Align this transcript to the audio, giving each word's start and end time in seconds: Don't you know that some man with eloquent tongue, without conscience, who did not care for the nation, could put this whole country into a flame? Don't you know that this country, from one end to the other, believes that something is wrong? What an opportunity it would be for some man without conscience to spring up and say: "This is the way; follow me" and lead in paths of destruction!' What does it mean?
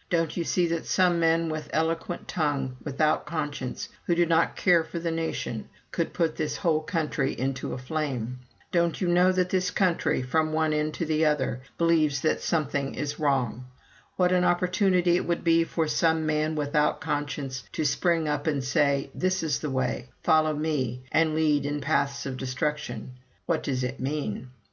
Don't 0.10 0.36
you 0.36 0.44
know 0.44 0.68
that 0.68 0.86
some 0.86 1.18
man 1.18 1.48
with 1.48 1.68
eloquent 1.72 2.28
tongue, 2.28 2.76
without 2.84 3.26
conscience, 3.26 3.88
who 4.06 4.14
did 4.14 4.28
not 4.28 4.54
care 4.54 4.84
for 4.84 5.00
the 5.00 5.10
nation, 5.10 5.68
could 5.90 6.12
put 6.12 6.36
this 6.36 6.58
whole 6.58 6.80
country 6.84 7.34
into 7.36 7.72
a 7.72 7.78
flame? 7.78 8.38
Don't 8.70 9.00
you 9.00 9.08
know 9.08 9.32
that 9.32 9.50
this 9.50 9.72
country, 9.72 10.22
from 10.22 10.52
one 10.52 10.72
end 10.72 10.94
to 10.94 11.04
the 11.04 11.26
other, 11.26 11.62
believes 11.78 12.20
that 12.20 12.40
something 12.42 12.94
is 12.94 13.18
wrong? 13.18 13.64
What 14.14 14.30
an 14.30 14.44
opportunity 14.44 15.16
it 15.16 15.26
would 15.26 15.42
be 15.42 15.64
for 15.64 15.88
some 15.88 16.24
man 16.26 16.54
without 16.54 17.00
conscience 17.00 17.64
to 17.72 17.84
spring 17.84 18.28
up 18.28 18.46
and 18.46 18.62
say: 18.62 19.10
"This 19.16 19.42
is 19.42 19.58
the 19.58 19.68
way; 19.70 20.10
follow 20.22 20.54
me" 20.54 21.02
and 21.10 21.34
lead 21.34 21.66
in 21.66 21.80
paths 21.80 22.24
of 22.24 22.36
destruction!' 22.36 23.14
What 23.46 23.64
does 23.64 23.82
it 23.82 23.98
mean? 23.98 24.46